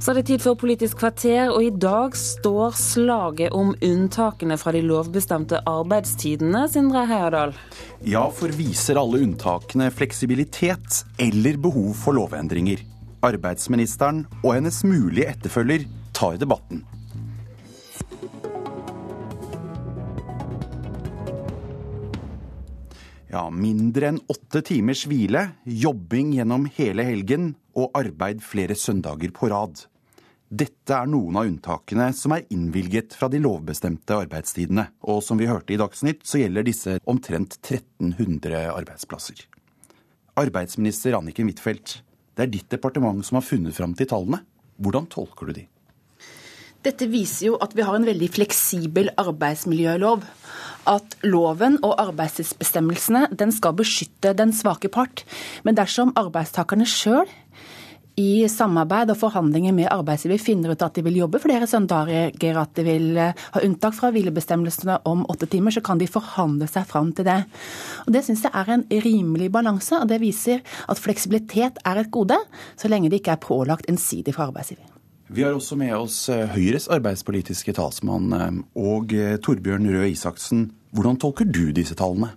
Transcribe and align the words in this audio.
Så 0.00 0.14
er 0.14 0.16
det 0.16 0.30
tid 0.30 0.40
for 0.40 0.56
Politisk 0.56 1.02
kvarter, 1.02 1.50
og 1.52 1.60
i 1.60 1.70
dag 1.76 2.14
står 2.16 2.72
slaget 2.72 3.52
om 3.52 3.74
unntakene 3.84 4.56
fra 4.56 4.72
de 4.72 4.80
lovbestemte 4.80 5.58
arbeidstidene, 5.68 6.62
Sindre 6.72 7.02
Heierdal. 7.04 7.52
Ja, 8.08 8.22
for 8.32 8.48
viser 8.56 8.96
alle 8.96 9.20
unntakene 9.26 9.90
fleksibilitet 9.92 11.02
eller 11.20 11.60
behov 11.60 11.92
for 12.00 12.16
lovendringer? 12.16 12.80
Arbeidsministeren 13.28 14.24
og 14.40 14.54
hennes 14.54 14.80
mulige 14.88 15.28
etterfølger 15.34 15.84
tar 16.16 16.40
debatten. 16.40 16.80
Ja, 23.30 23.44
mindre 23.52 24.14
enn 24.14 24.24
åtte 24.32 24.64
timers 24.66 25.04
hvile, 25.06 25.44
jobbing 25.62 26.32
gjennom 26.40 26.64
hele 26.80 27.04
helgen 27.06 27.52
og 27.76 27.92
arbeid 28.00 28.40
flere 28.42 28.74
søndager 28.74 29.36
på 29.36 29.52
rad. 29.52 29.89
Dette 30.50 30.96
er 30.96 31.06
noen 31.06 31.36
av 31.38 31.46
unntakene 31.46 32.08
som 32.16 32.32
er 32.34 32.48
innvilget 32.50 33.14
fra 33.14 33.28
de 33.30 33.38
lovbestemte 33.38 34.16
arbeidstidene. 34.18 34.88
Og 35.06 35.20
som 35.22 35.38
vi 35.38 35.46
hørte 35.46 35.76
i 35.76 35.78
Dagsnytt, 35.78 36.24
så 36.26 36.40
gjelder 36.40 36.66
disse 36.66 36.96
omtrent 37.06 37.54
1300 37.60 38.64
arbeidsplasser. 38.72 39.44
Arbeidsminister 40.42 41.14
Anniken 41.14 41.46
Huitfeldt, 41.46 42.00
det 42.34 42.48
er 42.48 42.50
ditt 42.50 42.66
departement 42.72 43.22
som 43.26 43.38
har 43.38 43.46
funnet 43.46 43.76
fram 43.76 43.94
til 43.94 44.10
tallene. 44.10 44.42
Hvordan 44.82 45.06
tolker 45.12 45.50
du 45.50 45.60
de? 45.60 45.68
Dette 46.82 47.06
viser 47.12 47.52
jo 47.52 47.58
at 47.62 47.76
vi 47.76 47.84
har 47.86 47.94
en 47.94 48.08
veldig 48.08 48.30
fleksibel 48.34 49.12
arbeidsmiljølov. 49.20 50.24
At 50.90 51.14
loven 51.22 51.76
og 51.84 51.94
arbeidstidsbestemmelsene 52.08 53.28
den 53.38 53.52
skal 53.54 53.76
beskytte 53.78 54.32
den 54.34 54.50
svake 54.56 54.90
part. 54.90 55.22
Men 55.62 55.78
dersom 55.78 56.10
arbeidstakerne 56.18 56.88
sjøl 56.88 57.30
i 58.20 58.48
samarbeid 58.50 59.12
og 59.12 59.18
forhandlinger 59.20 59.74
med 59.74 59.88
arbeidsgiver 59.90 60.40
finner 60.42 60.74
ut 60.74 60.82
at 60.84 60.96
de 60.96 61.04
vil 61.06 61.20
jobbe 61.22 61.40
flere 61.42 61.68
søndager, 61.70 62.58
at 62.60 62.72
de 62.76 62.84
vil 62.86 63.08
eh, 63.20 63.44
ha 63.54 63.62
unntak 63.64 63.96
fra 63.96 64.10
hvilebestemmelsene 64.14 64.98
om 65.08 65.24
åtte 65.32 65.48
timer, 65.50 65.74
så 65.74 65.82
kan 65.84 66.00
de 66.00 66.08
forhandle 66.10 66.68
seg 66.70 66.88
fram 66.90 67.12
til 67.16 67.28
det. 67.28 67.38
Og 68.06 68.12
Det 68.14 68.24
syns 68.26 68.44
jeg 68.46 68.54
er 68.56 68.72
en 68.74 68.86
rimelig 69.04 69.50
balanse, 69.52 69.98
og 69.98 70.08
det 70.10 70.20
viser 70.22 70.60
at 70.60 71.00
fleksibilitet 71.00 71.80
er 71.86 72.02
et 72.02 72.10
gode, 72.12 72.38
så 72.76 72.90
lenge 72.90 73.10
det 73.10 73.22
ikke 73.22 73.36
er 73.38 73.44
pålagt 73.44 73.88
ensidig 73.90 74.34
fra 74.36 74.50
arbeidsgiver. 74.50 74.86
Vi 75.30 75.44
har 75.46 75.54
også 75.54 75.78
med 75.78 75.94
oss 75.94 76.24
eh, 76.32 76.48
Høyres 76.50 76.90
arbeidspolitiske 76.90 77.76
talsmann 77.78 78.34
eh, 78.36 78.60
og 78.82 79.14
Torbjørn 79.44 79.88
Røe 79.94 80.10
Isaksen. 80.12 80.70
Hvordan 80.96 81.20
tolker 81.22 81.46
du 81.46 81.70
disse 81.74 81.96
tallene? 81.96 82.34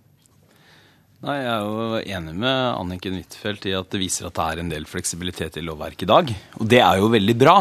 Nei, 1.24 1.38
Jeg 1.40 1.52
er 1.54 1.62
jo 1.64 2.00
enig 2.18 2.34
med 2.36 2.58
Anniken 2.76 3.14
Huitfeldt 3.16 3.64
i 3.70 3.74
at 3.78 3.88
det 3.94 4.00
viser 4.02 4.26
at 4.28 4.36
det 4.36 4.44
er 4.44 4.60
en 4.60 4.72
del 4.74 4.84
fleksibilitet 4.84 5.56
i 5.56 5.64
lovverket 5.64 6.04
i 6.04 6.10
dag. 6.10 6.34
Og 6.60 6.68
det 6.68 6.82
er 6.84 7.00
jo 7.00 7.08
veldig 7.14 7.36
bra. 7.40 7.54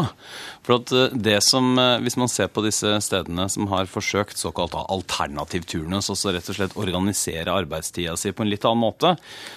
For 0.67 0.83
eh, 0.91 1.15
det 1.15 1.37
som, 1.47 1.69
eh, 1.79 2.01
Hvis 2.03 2.19
man 2.19 2.27
ser 2.27 2.51
på 2.51 2.63
disse 2.65 2.91
stedene 2.99 3.47
som 3.47 3.69
har 3.71 3.87
forsøkt 3.87 4.35
såkalt 4.35 4.75
alternativ 4.75 5.63
turnus, 5.63 6.11
altså 6.11 6.35
rett 6.35 6.49
og 6.51 6.57
slett 6.57 6.75
organisere 6.75 7.55
arbeidstida 7.55 8.17
si 8.19 8.33
på 8.35 8.43
en 8.43 8.51
litt 8.51 8.67
annen 8.67 8.83
måte, 8.83 9.15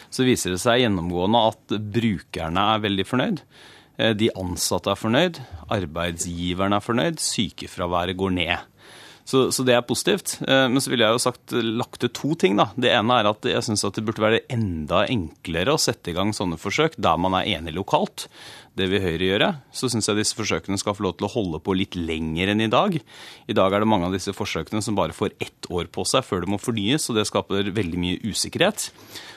så 0.09 0.23
viser 0.23 0.55
det 0.55 0.63
seg 0.63 0.85
gjennomgående 0.85 1.43
at 1.51 1.77
brukerne 1.99 2.69
er 2.77 2.87
veldig 2.87 3.09
fornøyd. 3.11 3.43
Eh, 3.99 4.15
de 4.15 4.31
ansatte 4.39 4.95
er 4.95 5.03
fornøyd, 5.03 5.43
arbeidsgiverne 5.67 6.79
er 6.79 6.87
fornøyd, 6.93 7.19
sykefraværet 7.19 8.15
går 8.23 8.39
ned. 8.39 8.73
Så, 9.27 9.49
så, 9.51 9.65
det 9.67 9.75
er 9.75 9.83
positivt. 9.83 10.37
Eh, 10.47 10.67
men 10.71 10.83
så 10.83 10.93
ville 10.93 11.07
jeg 11.07 11.17
jo 11.17 11.23
sagt 11.25 11.55
lagt 11.57 11.99
til 12.03 12.13
to 12.15 12.37
ting. 12.39 12.55
da. 12.61 12.69
Det 12.79 12.93
ene 12.95 13.19
er 13.19 13.31
at 13.33 13.49
jeg 13.51 13.65
syns 13.67 13.83
det 13.97 14.05
burde 14.07 14.23
være 14.23 14.45
enda 14.53 15.03
enklere 15.11 15.75
å 15.75 15.81
sette 15.83 16.13
i 16.13 16.17
gang 16.17 16.31
sånne 16.37 16.61
forsøk 16.63 16.95
der 17.03 17.19
man 17.19 17.35
er 17.35 17.51
enig 17.57 17.75
lokalt. 17.75 18.29
Det 18.77 18.87
vil 18.93 19.03
Høyre 19.03 19.31
gjøre. 19.31 19.51
Så 19.75 19.91
syns 19.91 20.07
jeg 20.07 20.21
disse 20.21 20.37
forsøkene 20.39 20.79
skal 20.79 20.95
få 20.95 21.09
lov 21.09 21.17
til 21.19 21.27
å 21.27 21.33
holde 21.33 21.63
på 21.65 21.75
litt 21.75 21.97
lenger 21.99 22.53
enn 22.53 22.63
i 22.63 22.71
dag. 22.71 22.99
I 23.49 23.57
dag 23.57 23.75
er 23.75 23.83
det 23.83 23.91
mange 23.91 24.07
av 24.11 24.15
disse 24.15 24.35
forsøkene 24.37 24.85
som 24.85 24.99
bare 24.99 25.17
får 25.17 25.35
ett 25.43 25.71
år 25.73 25.89
på 25.91 26.05
seg 26.07 26.27
før 26.27 26.45
det 26.45 26.53
må 26.53 26.61
fornyes, 26.63 27.09
og 27.11 27.19
det 27.19 27.27
skaper 27.27 27.73
veldig 27.75 28.03
mye 28.03 28.21
usikkerhet. 28.29 28.91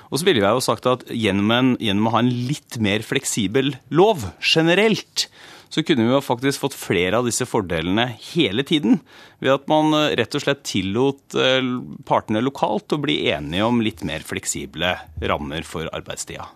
Og 0.09 0.19
så 0.19 0.27
ville 0.27 0.43
jeg 0.43 0.57
jo 0.57 0.65
sagt 0.65 0.89
at 0.89 1.05
gjennom, 1.07 1.53
en, 1.55 1.71
gjennom 1.81 2.09
å 2.09 2.13
ha 2.17 2.21
en 2.23 2.33
litt 2.49 2.77
mer 2.83 3.05
fleksibel 3.05 3.73
lov 3.93 4.27
generelt, 4.43 5.29
så 5.69 5.83
kunne 5.83 6.05
vi 6.07 6.13
jo 6.13 6.21
faktisk 6.21 6.63
fått 6.63 6.77
flere 6.77 7.19
av 7.19 7.27
disse 7.29 7.45
fordelene 7.47 8.07
hele 8.33 8.65
tiden. 8.65 8.99
Ved 9.39 9.53
at 9.53 9.67
man 9.71 9.93
eh, 9.93 10.15
rett 10.19 10.35
og 10.35 10.43
slett 10.43 10.63
tillot 10.67 11.37
eh, 11.37 11.61
partene 12.09 12.41
lokalt 12.43 12.95
å 12.95 13.01
bli 13.01 13.21
enige 13.31 13.67
om 13.67 13.83
litt 13.85 14.03
mer 14.07 14.25
fleksible 14.25 14.95
rammer 15.21 15.67
for 15.67 15.89
arbeidstida. 15.93 16.49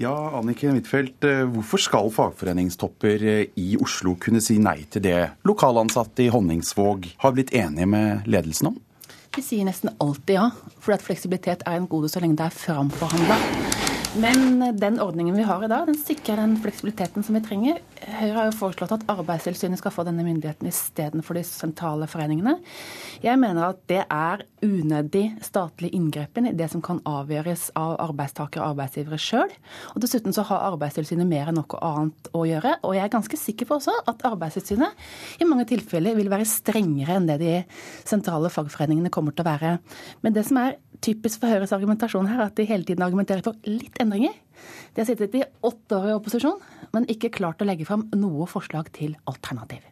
Ja, 0.00 0.12
Anniken 0.38 0.76
Huitfeldt, 0.76 1.24
eh, 1.26 1.42
hvorfor 1.50 1.82
skal 1.82 2.12
fagforeningstopper 2.14 3.24
i 3.58 3.72
Oslo 3.80 4.14
kunne 4.20 4.42
si 4.44 4.60
nei 4.62 4.84
til 4.92 5.04
det 5.08 5.18
lokalansatte 5.48 6.26
i 6.26 6.30
Honningsvåg 6.32 7.14
har 7.24 7.36
blitt 7.36 7.54
enige 7.56 7.88
med 7.90 8.30
ledelsen 8.30 8.74
om? 8.74 8.78
De 9.30 9.42
sier 9.46 9.62
nesten 9.66 9.92
alltid 10.02 10.36
ja, 10.36 10.48
for 10.82 10.96
at 10.96 11.04
fleksibilitet 11.06 11.62
er 11.62 11.78
en 11.78 11.90
gode 11.90 12.10
så 12.10 12.22
lenge 12.22 12.38
det 12.40 12.48
er 12.50 12.60
framforhandla. 12.64 13.89
Men 14.18 14.58
den 14.78 15.00
ordningen 15.00 15.36
vi 15.36 15.42
har 15.46 15.62
i 15.64 15.68
dag, 15.70 15.86
den 15.86 15.94
sikrer 15.94 16.40
den 16.40 16.56
fleksibiliteten 16.58 17.22
som 17.22 17.36
vi 17.36 17.42
trenger. 17.46 17.76
Høyre 18.00 18.34
har 18.34 18.48
jo 18.48 18.56
foreslått 18.58 18.94
at 18.96 19.04
Arbeidstilsynet 19.12 19.78
skal 19.78 19.92
få 19.94 20.02
denne 20.02 20.24
myndigheten 20.26 20.66
istedenfor 20.66 21.38
de 21.38 21.44
sentrale 21.46 22.08
foreningene. 22.10 22.56
Jeg 23.22 23.38
mener 23.38 23.68
at 23.68 23.78
det 23.86 24.00
er 24.02 24.42
unødig 24.66 25.22
statlig 25.46 25.92
inngrepen 25.94 26.50
i 26.50 26.54
det 26.58 26.66
som 26.72 26.82
kan 26.82 26.98
avgjøres 27.06 27.68
av 27.78 27.94
arbeidstakere 28.08 28.64
og 28.64 28.74
arbeidsgivere 28.74 29.20
sjøl. 29.22 29.54
Og 29.94 30.02
dessuten 30.02 30.34
så 30.34 30.42
har 30.50 30.66
Arbeidstilsynet 30.72 31.30
mer 31.30 31.52
enn 31.52 31.60
noe 31.60 31.82
annet 31.86 32.34
å 32.34 32.42
gjøre. 32.50 32.80
Og 32.82 32.98
jeg 32.98 33.06
er 33.06 33.14
ganske 33.14 33.38
sikker 33.38 33.70
på 33.70 33.78
også 33.78 33.94
at 34.10 34.26
Arbeidstilsynet 34.26 35.38
i 35.38 35.46
mange 35.46 35.70
tilfeller 35.70 36.18
vil 36.18 36.34
være 36.34 36.50
strengere 36.50 37.14
enn 37.14 37.30
det 37.30 37.38
de 37.44 37.56
sentrale 38.02 38.50
fagforeningene 38.50 39.14
kommer 39.14 39.38
til 39.38 39.46
å 39.46 39.52
være. 39.52 39.76
Men 40.26 40.34
det 40.34 40.48
som 40.50 40.58
er 40.66 40.80
typisk 41.04 41.42
for 41.42 41.52
Høyres 41.52 41.72
argumentasjon 41.76 42.28
her, 42.30 42.42
at 42.44 42.56
de 42.58 42.66
hele 42.68 42.86
tiden 42.86 43.04
argumenterer 43.04 43.44
for 43.44 43.58
litt 43.68 43.96
endringer. 44.02 44.34
De 44.94 45.00
har 45.02 45.08
sittet 45.08 45.36
i 45.38 45.44
åtte 45.66 45.96
år 45.96 46.10
i 46.10 46.16
opposisjon, 46.16 46.58
men 46.94 47.08
ikke 47.12 47.32
klart 47.32 47.62
å 47.62 47.68
legge 47.68 47.86
fram 47.88 48.06
noe 48.16 48.48
forslag 48.50 48.90
til 48.96 49.16
alternativ. 49.30 49.84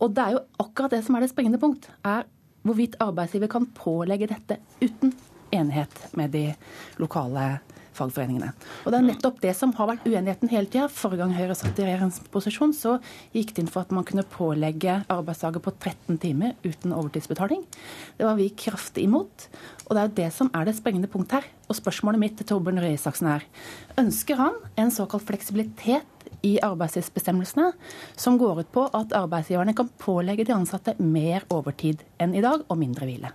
Og 0.00 0.14
det 0.14 0.24
er 0.24 0.36
jo 0.36 0.44
akkurat 0.62 0.94
det 0.94 1.02
som 1.06 1.16
er 1.16 1.24
det 1.24 1.32
springende 1.32 1.62
punkt, 1.62 1.88
er 2.06 2.28
hvorvidt 2.66 2.98
arbeidsgiver 3.02 3.50
kan 3.50 3.68
pålegge 3.76 4.30
dette 4.30 4.60
uten 4.82 5.14
enighet 5.54 6.16
med 6.16 6.34
de 6.34 6.46
lokale 7.02 7.56
fagforeningene. 7.96 8.52
Og 8.84 8.92
Det 8.92 8.98
er 8.98 9.06
nettopp 9.06 9.40
det 9.42 9.52
som 9.56 9.72
har 9.76 9.90
vært 9.90 10.06
uenigheten 10.06 10.50
hele 10.52 10.68
tida. 10.70 10.88
Forrige 10.92 11.22
gang 11.22 11.34
Høyre 11.36 11.56
satt 11.58 11.78
i 11.80 11.86
regjeringsposisjon, 11.86 12.74
så 12.76 12.96
gikk 13.34 13.54
det 13.54 13.64
inn 13.64 13.72
for 13.72 13.86
at 13.86 13.94
man 13.94 14.06
kunne 14.08 14.26
pålegge 14.36 14.98
arbeidsdager 15.12 15.62
på 15.64 15.72
13 15.74 16.20
timer 16.22 16.56
uten 16.66 16.94
overtidsbetaling. 16.96 17.64
Det 18.18 18.26
var 18.28 18.36
vi 18.38 18.50
kraftig 18.50 19.06
imot. 19.06 19.48
Og 19.86 19.94
det 19.96 20.02
er 20.02 20.16
det 20.20 20.32
som 20.34 20.50
er 20.52 20.66
det 20.66 20.76
sprengende 20.78 21.10
punktet 21.10 21.40
her. 21.40 21.48
Og 21.70 21.78
spørsmålet 21.78 22.22
mitt 22.22 22.36
til 22.38 22.48
Torbjørn 22.48 22.82
Røe 22.82 22.96
Isaksen 22.98 23.30
er 23.30 23.46
ønsker 24.00 24.38
han 24.40 24.60
en 24.76 24.92
såkalt 24.94 25.26
fleksibilitet 25.26 26.12
i 26.46 26.56
arbeidstidsbestemmelsene 26.62 27.72
som 28.18 28.36
går 28.38 28.62
ut 28.62 28.70
på 28.74 28.86
at 28.94 29.14
arbeidsgiverne 29.16 29.74
kan 29.78 29.90
pålegge 30.02 30.46
de 30.46 30.54
ansatte 30.54 30.96
mer 31.00 31.46
overtid 31.54 32.04
enn 32.22 32.36
i 32.36 32.44
dag 32.44 32.66
og 32.68 32.80
mindre 32.82 33.08
hvile. 33.08 33.32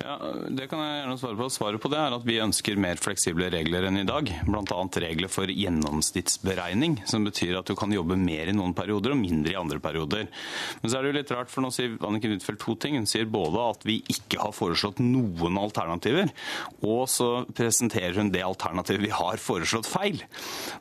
Ja, 0.00 0.16
Det 0.48 0.68
kan 0.70 0.80
jeg 0.80 1.02
gjerne 1.02 1.18
svare 1.20 1.36
på. 1.36 1.46
Svaret 1.52 1.82
på 1.82 1.90
det 1.92 1.98
er 2.00 2.14
at 2.16 2.24
vi 2.24 2.38
ønsker 2.40 2.78
mer 2.80 3.00
fleksible 3.00 3.50
regler 3.52 3.84
enn 3.88 4.00
i 4.00 4.06
dag. 4.08 4.30
Bl.a. 4.46 4.78
regler 5.04 5.28
for 5.32 5.50
gjennomsnittsberegning, 5.52 7.02
som 7.08 7.26
betyr 7.26 7.58
at 7.58 7.68
du 7.68 7.74
kan 7.76 7.92
jobbe 7.92 8.16
mer 8.16 8.48
i 8.48 8.54
noen 8.56 8.72
perioder 8.76 9.12
og 9.12 9.20
mindre 9.20 9.52
i 9.52 9.58
andre 9.58 9.80
perioder. 9.84 10.30
Men 10.80 10.92
så 10.92 10.98
er 10.98 11.04
det 11.04 11.12
jo 11.12 11.16
litt 11.18 11.32
rart, 11.34 11.52
for 11.52 11.64
nå 11.64 11.72
sier 11.74 11.98
Anniken 12.08 12.32
Huitfeldt 12.32 12.62
to 12.64 12.76
ting. 12.80 12.96
Hun 12.96 13.08
sier 13.10 13.28
både 13.28 13.66
at 13.74 13.84
vi 13.88 13.98
ikke 14.12 14.40
har 14.40 14.54
foreslått 14.56 15.02
noen 15.04 15.60
alternativer, 15.60 16.32
og 16.80 17.04
så 17.12 17.44
presenterer 17.52 18.16
hun 18.22 18.32
det 18.32 18.44
alternativet 18.46 19.04
vi 19.04 19.12
har 19.12 19.42
foreslått 19.42 19.90
feil. 19.90 20.22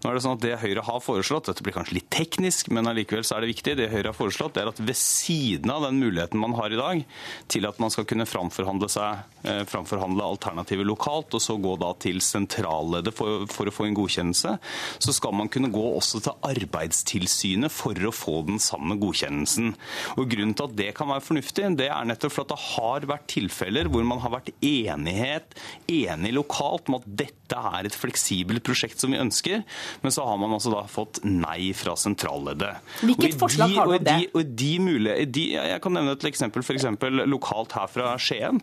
Nå 0.01 0.09
er 0.11 0.17
det 0.17 0.23
sånn 0.23 0.38
at 0.39 0.45
Det 0.45 0.55
Høyre 0.61 0.85
har 0.88 1.03
foreslått, 1.03 1.49
dette 1.51 1.66
blir 1.66 1.75
kanskje 1.75 1.99
litt 1.99 2.09
teknisk, 2.13 2.72
men 2.72 2.88
allikevel 2.88 3.28
så 3.28 3.38
er 3.38 3.45
det 3.45 3.51
viktig, 3.51 3.75
det 3.79 3.91
Høyre 3.91 4.13
har 4.13 4.17
foreslått, 4.17 4.55
det 4.55 4.63
er 4.63 4.72
at 4.72 4.81
ved 4.81 4.97
siden 4.97 5.72
av 5.73 5.84
den 5.87 5.99
muligheten 5.99 6.40
man 6.40 6.55
har 6.58 6.72
i 6.72 6.79
dag 6.79 7.03
til 7.52 7.67
at 7.67 7.79
man 7.81 7.91
skal 7.93 8.08
kunne 8.09 8.29
framforhandle 8.29 8.90
seg 8.91 9.00
seg 9.01 9.47
eh, 9.49 9.61
framforhandle 9.69 10.25
alternativer 10.25 10.87
lokalt, 10.87 11.33
og 11.35 11.43
så 11.43 11.57
gå 11.61 11.75
da 11.81 11.91
til 12.01 12.21
sentralleddet 12.23 13.13
for, 13.15 13.45
for, 13.51 13.69
å 13.69 13.73
få 13.73 13.87
en 13.87 13.97
godkjennelse, 13.97 14.55
så 15.01 15.15
skal 15.15 15.35
man 15.37 15.51
kunne 15.51 15.71
gå 15.73 15.83
også 15.97 16.21
til 16.25 16.37
Arbeidstilsynet 16.51 17.73
for 17.73 17.97
å 18.07 18.13
få 18.15 18.41
den 18.49 18.61
samme 18.61 18.97
godkjennelsen. 19.01 19.73
Og 20.17 20.31
Grunnen 20.31 20.55
til 20.57 20.69
at 20.69 20.77
det 20.77 20.89
kan 20.97 21.11
være 21.11 21.25
fornuftig, 21.25 21.67
det 21.79 21.89
er 21.91 22.07
nettopp 22.07 22.35
for 22.35 22.45
at 22.45 22.53
det 22.53 22.61
har 22.75 23.09
vært 23.11 23.29
tilfeller 23.31 23.89
hvor 23.91 24.05
man 24.07 24.21
har 24.23 24.35
vært 24.37 24.53
enighet, 24.57 25.57
enig 25.91 26.33
lokalt 26.37 26.89
om 26.91 26.99
at 27.01 27.07
dette 27.07 27.57
er 27.57 27.87
et 27.87 27.97
fleksibelt 27.97 28.63
prosjekt 28.65 29.01
som 29.01 29.11
vi 29.11 29.19
ønsker, 29.21 29.65
men 30.03 30.13
så 30.13 30.25
har 30.27 30.39
man 30.39 30.55
altså 30.55 30.73
da 30.73 30.85
fått 30.89 31.21
nei 31.27 31.71
fra 31.77 31.97
sentralleddet. 31.99 32.79
Hvilket 33.03 33.37
forslag 33.39 33.75
har 33.75 33.91
du 33.91 33.97
det? 34.05 34.17
Og 34.37 34.53
de 34.61 34.71
mulige, 34.83 35.27
de, 35.27 35.45
jeg 35.57 35.83
kan 35.83 35.95
nevne 35.97 36.15
et 36.15 36.27
eksempel, 36.31 36.63
for 36.65 36.77
eksempel 36.77 37.25
lokalt 37.29 37.75
her 37.75 37.89
fra 37.91 38.13
Skien. 38.21 38.61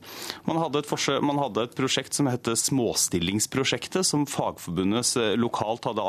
Man 0.48 0.60
hadde 0.60 0.82
et, 0.82 0.92
man 1.24 1.40
hadde 1.40 1.66
et 1.68 1.76
prosjekt 1.78 2.16
som 2.16 2.28
het 2.30 2.48
Småstillingsprosjektet, 2.48 4.06
som 4.06 4.26
Fagforbundet 4.28 5.14
lokalt 5.38 5.88
hadde 5.88 6.06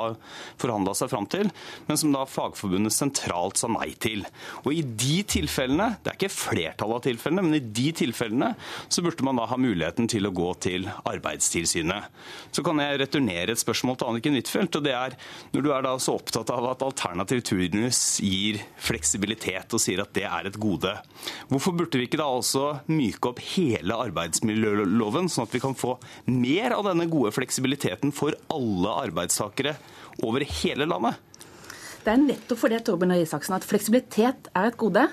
forhandla 0.60 0.96
seg 0.98 1.12
fram 1.12 1.28
til, 1.30 1.50
men 1.88 2.00
som 2.00 2.14
da 2.16 2.26
Fagforbundet 2.30 2.96
sentralt 2.96 3.60
sa 3.60 3.70
nei 3.72 3.92
til. 4.02 4.26
Og 4.64 4.72
i 4.76 4.84
de 4.84 5.20
tilfellene, 5.30 5.92
det 6.04 6.14
er 6.14 6.20
ikke 6.20 6.34
flertallet 6.34 7.00
av 7.00 7.06
tilfellene, 7.08 7.46
men 7.46 7.60
i 7.60 7.64
de 7.64 7.90
tilfellene 8.04 8.54
så 8.88 9.04
burde 9.06 9.26
man 9.26 9.40
da 9.40 9.48
ha 9.50 9.60
muligheten 9.60 10.10
til 10.12 10.28
å 10.28 10.34
gå 10.36 10.50
til 10.66 10.88
Arbeidstilsynet. 11.10 12.10
Så 12.56 12.64
kan 12.66 12.82
jeg 12.82 13.02
returnere 13.04 13.54
et 13.54 13.62
spørsmål 13.62 14.00
til 14.00 14.12
Anniken 14.12 14.38
Huitfeldt, 14.38 14.80
og 14.80 14.86
det 14.88 14.96
er 14.96 15.18
når 15.54 15.66
du 15.66 15.72
er 15.76 15.86
da 15.86 15.96
så 16.02 16.18
opptatt 16.20 16.52
av 16.54 16.70
at 16.72 16.86
alternativ 16.86 17.44
turnus 17.50 18.20
gir 18.24 18.62
fleksibilitet 18.82 19.76
og 19.76 19.84
sier 19.84 20.04
at 20.04 20.14
det 20.16 20.26
er 20.28 20.50
et 20.50 20.60
gode, 20.60 20.96
hvorfor 21.50 21.76
burde 21.76 22.00
vi 22.00 22.08
ikke 22.10 22.20
da 22.22 22.30
også 22.32 22.66
myke 22.92 23.32
opp 23.32 23.42
hele 23.54 23.98
arbeidsmiljøloven, 24.10 25.30
sånn 25.32 25.48
at 25.48 25.56
vi 25.56 25.64
kan 25.64 25.78
få 25.78 25.96
mer 26.28 26.76
av 26.76 26.86
denne 26.90 27.08
gode 27.10 27.32
fleksibiliteten 27.38 28.14
for 28.16 28.38
alle 28.52 28.98
arbeidstakere 29.08 29.78
over 30.26 30.46
hele 30.60 30.90
landet? 30.90 31.18
Det 32.04 32.14
er 32.14 32.22
nettopp 32.22 32.62
for 32.62 32.74
det 32.74 32.84
Torben 32.88 33.14
Isaksen, 33.16 33.58
at 33.58 33.68
fleksibilitet 33.68 34.50
er 34.56 34.70
et 34.70 34.80
gode 34.80 35.06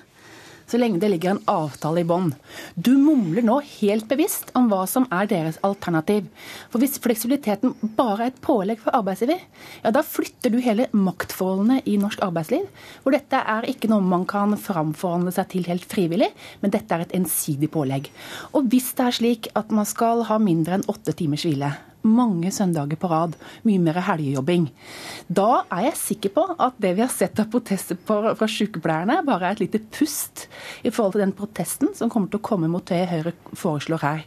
så 0.67 0.81
lenge 0.81 1.01
det 1.03 1.11
ligger 1.13 1.35
en 1.35 1.43
avtale 1.51 2.03
i 2.03 2.07
bånn. 2.09 2.33
Du 2.75 2.93
mumler 2.99 3.45
nå 3.47 3.61
helt 3.79 4.09
bevisst 4.11 4.51
om 4.59 4.69
hva 4.71 4.83
som 4.91 5.07
er 5.15 5.29
deres 5.31 5.61
alternativ. 5.67 6.27
For 6.73 6.83
hvis 6.83 6.99
fleksibiliteten 7.03 7.75
bare 7.99 8.27
er 8.27 8.33
et 8.33 8.43
pålegg 8.45 8.83
for 8.83 8.97
arbeidsgiver, 8.99 9.43
ja 9.85 9.95
da 9.95 10.03
flytter 10.07 10.55
du 10.55 10.59
hele 10.65 10.89
maktforholdene 10.97 11.81
i 11.87 11.97
norsk 12.03 12.23
arbeidsliv, 12.27 12.67
hvor 13.03 13.15
dette 13.15 13.43
er 13.57 13.69
ikke 13.71 13.91
noe 13.93 14.05
man 14.05 14.27
kan 14.29 14.57
framforhandle 14.61 15.35
seg 15.35 15.51
til 15.55 15.69
helt 15.71 15.87
frivillig, 15.87 16.33
men 16.63 16.75
dette 16.75 16.95
er 16.95 17.07
et 17.07 17.17
ensidig 17.19 17.71
pålegg. 17.75 18.11
Og 18.55 18.67
hvis 18.73 18.93
det 18.99 19.07
er 19.07 19.21
slik 19.21 19.51
at 19.59 19.71
man 19.75 19.89
skal 19.89 20.27
ha 20.31 20.41
mindre 20.43 20.79
enn 20.79 20.89
åtte 20.91 21.15
timers 21.17 21.47
hvile, 21.47 21.73
mange 22.07 22.53
søndager 22.55 22.99
på 23.01 23.11
rad, 23.11 23.37
mye 23.67 23.83
mer 23.83 24.01
helgejobbing. 24.07 24.69
Da 25.29 25.65
er 25.73 25.89
jeg 25.89 26.01
sikker 26.01 26.35
på 26.37 26.45
at 26.55 26.79
det 26.83 26.95
vi 26.97 27.05
har 27.05 27.13
sett 27.13 27.41
av 27.43 27.51
protester 27.53 27.99
fra 28.07 28.49
sykepleierne, 28.51 29.19
bare 29.27 29.51
er 29.51 29.57
et 29.57 29.65
lite 29.67 29.83
pust 29.93 30.47
i 30.87 30.93
forhold 30.93 31.17
til 31.17 31.25
den 31.25 31.35
protesten 31.37 31.93
som 31.97 32.11
kommer 32.13 32.31
til 32.31 32.41
å 32.41 32.47
komme 32.47 32.71
mot 32.71 32.87
det 32.87 33.03
Høyre 33.11 33.35
foreslår 33.57 34.03
her. 34.03 34.25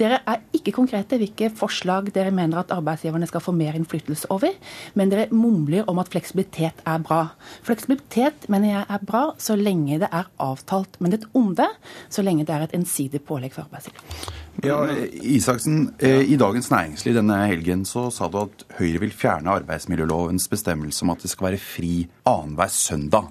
Dere 0.00 0.20
er 0.28 0.42
ikke 0.56 0.74
konkrete 0.76 1.18
hvilke 1.20 1.50
forslag 1.54 2.10
dere 2.14 2.32
mener 2.34 2.62
at 2.62 2.72
arbeidsgiverne 2.74 3.28
skal 3.30 3.44
få 3.44 3.54
mer 3.56 3.76
innflytelse 3.78 4.30
over, 4.34 4.56
men 4.98 5.12
dere 5.12 5.28
mumler 5.34 5.88
om 5.90 6.00
at 6.02 6.10
fleksibilitet 6.12 6.82
er 6.88 7.04
bra. 7.04 7.22
Fleksibilitet 7.66 8.48
mener 8.52 8.74
jeg 8.74 8.84
er 8.88 9.06
bra 9.08 9.24
så 9.42 9.56
lenge 9.58 10.00
det 10.02 10.10
er 10.12 10.28
avtalt, 10.42 11.00
men 11.02 11.16
et 11.16 11.26
onde 11.38 11.66
så 12.08 12.24
lenge 12.24 12.46
det 12.48 12.54
er 12.54 12.66
et 12.66 12.76
ensidig 12.78 13.22
pålegg 13.28 13.54
for 13.56 13.68
arbeidsgiver. 13.68 14.46
Ja, 14.66 14.80
Isaksen, 15.22 15.92
eh, 16.02 16.24
I 16.32 16.36
Dagens 16.36 16.70
Næringsliv 16.70 17.14
denne 17.14 17.36
helgen 17.46 17.84
så 17.86 18.08
sa 18.10 18.26
du 18.26 18.40
at 18.40 18.64
Høyre 18.80 19.04
vil 19.04 19.12
fjerne 19.14 19.52
arbeidsmiljølovens 19.60 20.48
bestemmelse 20.50 21.04
om 21.06 21.12
at 21.14 21.22
det 21.22 21.30
skal 21.30 21.52
være 21.52 21.60
fri 21.62 21.92
annenhver 22.26 22.72
søndag. 22.74 23.30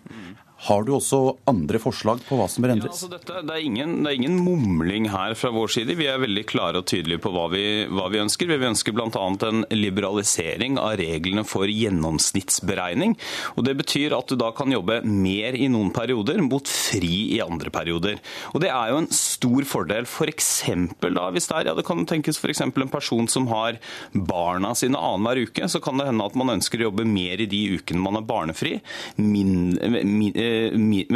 Har 0.66 0.84
du 0.88 0.96
også 0.96 1.20
andre 1.46 1.78
forslag 1.78 2.24
på 2.26 2.38
hva 2.40 2.48
som 2.50 2.64
bør 2.66 2.74
endres? 2.74 2.90
Ja, 2.90 2.96
altså 2.96 3.10
dette, 3.12 3.42
det, 3.46 3.54
er 3.54 3.62
ingen, 3.62 3.92
det, 4.02 4.10
er 4.10 4.18
ingen, 4.18 4.40
mumling 4.42 5.06
her 5.14 5.36
fra 5.38 5.52
vår 5.54 5.70
side. 5.76 5.94
Vi 6.00 6.08
er 6.10 6.18
veldig 6.22 6.44
klare 6.50 6.82
og 6.82 6.88
tydelige 6.90 7.22
på 7.22 7.32
hva 7.36 7.46
vi, 7.52 7.62
hva 7.92 8.08
vi 8.10 8.22
ønsker. 8.24 8.50
Vi 8.50 8.70
ønsker 8.72 8.96
bl.a. 8.98 9.26
en 9.48 9.66
liberalisering 9.70 10.80
av 10.82 10.96
reglene 10.98 11.44
for 11.46 11.70
gjennomsnittsberegning. 11.70 13.14
Og 13.56 13.68
Det 13.68 13.76
betyr 13.84 14.16
at 14.18 14.34
du 14.34 14.38
da 14.40 14.50
kan 14.58 14.74
jobbe 14.74 15.04
mer 15.06 15.54
i 15.54 15.70
noen 15.70 15.92
perioder 15.94 16.42
mot 16.42 16.66
fri 16.68 17.36
i 17.36 17.42
andre 17.44 17.70
perioder. 17.74 18.18
Og 18.56 18.64
Det 18.66 18.74
er 18.74 18.96
jo 18.96 19.04
en 19.04 19.12
stor 19.14 19.70
fordel. 19.70 20.10
For 20.10 20.26
da, 20.28 21.30
hvis 21.36 21.52
det 21.52 21.56
er, 21.60 21.70
ja, 21.70 21.78
det 21.78 21.86
kan 21.86 22.02
tenkes 22.10 22.42
f.eks. 22.42 22.64
en 22.66 22.74
person 22.90 23.30
som 23.30 23.46
har 23.54 23.78
barna 24.12 24.74
sine 24.76 24.98
annenhver 24.98 25.46
uke, 25.46 25.70
så 25.70 25.84
kan 25.84 26.02
det 26.02 26.10
hende 26.10 26.26
at 26.26 26.36
man 26.40 26.56
ønsker 26.58 26.82
å 26.82 26.90
jobbe 26.90 27.06
mer 27.08 27.46
i 27.46 27.50
de 27.50 27.62
ukene 27.78 28.02
man 28.02 28.18
er 28.18 28.26
barnefri. 28.28 28.78
Min, 29.22 29.78
min, 29.78 30.34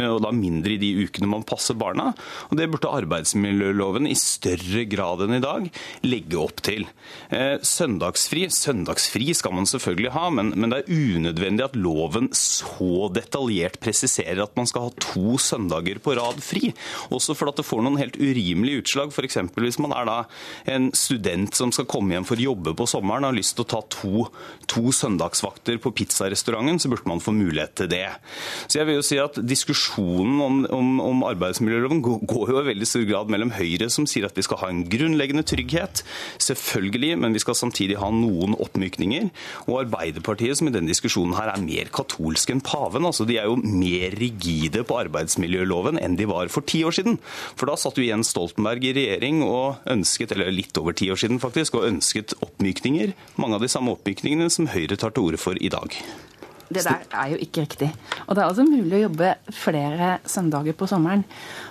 og 0.02 0.22
da 0.24 0.32
mindre 0.34 0.76
i 0.76 0.80
de 0.80 0.92
ukene 1.06 1.30
man 1.30 1.46
passer 1.46 1.78
barna. 1.78 2.10
Og 2.50 2.58
Det 2.58 2.68
burde 2.72 2.92
arbeidsmiljøloven 2.92 4.08
i 4.10 4.16
større 4.18 4.84
grad 4.90 5.24
enn 5.26 5.38
i 5.38 5.42
dag 5.42 5.68
legge 6.06 6.40
opp 6.40 6.62
til. 6.64 6.86
Eh, 7.32 7.58
søndagsfri 7.62 8.46
søndagsfri 8.52 9.32
skal 9.36 9.54
man 9.56 9.68
selvfølgelig 9.68 10.12
ha, 10.14 10.28
men, 10.34 10.52
men 10.56 10.72
det 10.72 10.82
er 10.82 11.16
unødvendig 11.16 11.64
at 11.66 11.78
loven 11.78 12.30
så 12.36 13.08
detaljert 13.14 13.78
presiserer 13.82 14.42
at 14.44 14.56
man 14.58 14.68
skal 14.68 14.88
ha 14.88 14.94
to 15.02 15.36
søndager 15.40 16.00
på 16.02 16.16
rad 16.18 16.40
fri. 16.44 16.72
Også 17.14 17.36
fordi 17.38 17.60
det 17.60 17.66
får 17.68 17.84
noen 17.84 18.00
helt 18.00 18.18
urimelige 18.20 18.82
utslag. 18.82 19.12
F.eks. 19.12 19.40
hvis 19.56 19.80
man 19.82 19.94
er 19.96 20.08
da 20.08 20.18
en 20.72 20.90
student 20.96 21.56
som 21.56 21.72
skal 21.74 21.88
komme 21.90 22.16
hjem 22.16 22.28
for 22.28 22.40
å 22.40 22.48
jobbe 22.50 22.76
på 22.78 22.88
sommeren 22.90 23.26
og 23.26 23.32
har 23.32 23.38
lyst 23.40 23.56
til 23.58 23.66
å 23.66 23.70
ta 23.74 23.82
to, 23.92 24.26
to 24.70 24.94
søndagsvakter 24.94 25.80
på 25.82 25.94
pizzarestauranten, 26.02 26.80
så 26.82 26.92
burde 26.92 27.10
man 27.10 27.22
få 27.22 27.34
mulighet 27.36 27.76
til 27.82 27.90
det. 27.92 28.06
Så 28.66 28.80
jeg 28.80 28.88
vil 28.88 29.00
jo 29.00 29.06
si 29.06 29.20
at 29.26 29.38
diskusjonen 29.46 30.40
om, 30.42 30.60
om, 30.72 30.90
om 31.02 31.24
arbeidsmiljøloven 31.28 32.02
går 32.02 32.52
jo 32.52 32.60
i 32.60 32.66
veldig 32.70 32.88
stor 32.88 33.04
grad 33.08 33.32
mellom 33.32 33.52
Høyre, 33.56 33.88
som 33.92 34.06
sier 34.08 34.26
at 34.28 34.38
vi 34.38 34.44
skal 34.46 34.60
ha 34.62 34.70
en 34.72 34.84
grunnleggende 34.90 35.44
trygghet, 35.48 36.02
selvfølgelig, 36.42 37.14
men 37.22 37.36
vi 37.36 37.42
skal 37.42 37.58
samtidig 37.58 37.98
ha 38.00 38.10
noen 38.14 38.56
oppmykninger, 38.62 39.30
og 39.66 39.82
Arbeiderpartiet, 39.82 40.58
som 40.58 40.70
i 40.70 40.74
denne 40.74 40.90
diskusjonen 40.90 41.36
her 41.38 41.52
er 41.52 41.62
mer 41.64 41.92
katolsk 41.94 42.52
enn 42.54 42.64
paven. 42.64 43.06
altså 43.08 43.26
De 43.28 43.38
er 43.40 43.50
jo 43.50 43.58
mer 43.60 44.16
rigide 44.18 44.84
på 44.88 44.98
arbeidsmiljøloven 45.04 46.00
enn 46.02 46.18
de 46.18 46.28
var 46.30 46.50
for 46.52 46.66
ti 46.66 46.82
år 46.86 46.96
siden. 46.98 47.18
For 47.56 47.70
da 47.70 47.78
satt 47.80 48.00
jo 48.00 48.06
Jens 48.06 48.32
Stoltenberg 48.32 48.84
i 48.88 48.94
regjering 48.96 49.42
og 49.46 49.82
ønsket, 49.92 50.34
eller 50.34 50.52
litt 50.54 50.76
over 50.80 50.96
ti 50.96 51.10
år 51.12 51.20
siden 51.22 51.42
faktisk, 51.42 51.78
og 51.78 51.88
ønsket 51.90 52.36
oppmykninger. 52.40 53.16
Mange 53.42 53.58
av 53.58 53.64
de 53.64 53.72
samme 53.72 53.94
oppmykningene 53.96 54.50
som 54.52 54.70
Høyre 54.72 54.98
tar 54.98 55.14
til 55.14 55.30
orde 55.30 55.42
for 55.42 55.58
i 55.58 55.72
dag. 55.72 55.96
Det 56.72 56.84
der 56.86 57.04
er 57.10 57.32
jo 57.32 57.38
ikke 57.42 57.64
riktig. 57.66 57.88
Og 58.26 58.34
det 58.34 58.42
er 58.42 58.48
altså 58.48 58.64
mulig 58.64 58.96
å 58.96 59.02
jobbe 59.04 59.32
flere 59.52 60.14
søndager 60.28 60.76
på 60.78 60.88
sommeren. 60.88 61.24